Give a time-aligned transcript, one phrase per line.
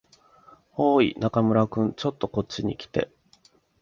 [0.77, 1.93] おーい、中村君。
[1.95, 3.11] ちょっとこっちに来て。